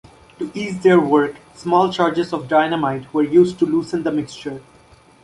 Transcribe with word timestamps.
To 0.39 0.49
ease 0.55 0.81
their 0.81 0.99
work, 0.99 1.35
small 1.53 1.93
charges 1.93 2.33
of 2.33 2.47
dynamite 2.47 3.13
were 3.13 3.21
used 3.21 3.59
to 3.59 3.67
loosen 3.67 4.01
the 4.01 4.11
mixture. 4.11 4.63